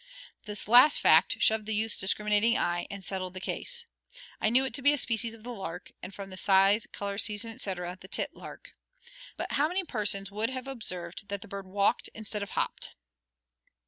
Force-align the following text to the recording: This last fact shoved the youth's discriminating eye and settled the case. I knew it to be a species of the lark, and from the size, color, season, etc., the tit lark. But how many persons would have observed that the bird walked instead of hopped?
This 0.45 0.67
last 0.67 0.99
fact 0.99 1.37
shoved 1.43 1.67
the 1.67 1.75
youth's 1.75 1.95
discriminating 1.95 2.57
eye 2.57 2.87
and 2.89 3.05
settled 3.05 3.35
the 3.35 3.39
case. 3.39 3.85
I 4.41 4.49
knew 4.49 4.65
it 4.65 4.73
to 4.73 4.81
be 4.81 4.91
a 4.93 4.97
species 4.97 5.35
of 5.35 5.43
the 5.43 5.53
lark, 5.53 5.91
and 6.01 6.11
from 6.11 6.31
the 6.31 6.37
size, 6.37 6.87
color, 6.91 7.19
season, 7.19 7.51
etc., 7.51 7.99
the 8.01 8.07
tit 8.07 8.33
lark. 8.35 8.73
But 9.37 9.51
how 9.51 9.67
many 9.67 9.83
persons 9.83 10.31
would 10.31 10.49
have 10.49 10.65
observed 10.65 11.27
that 11.29 11.43
the 11.43 11.47
bird 11.47 11.67
walked 11.67 12.07
instead 12.15 12.41
of 12.41 12.49
hopped? 12.57 12.95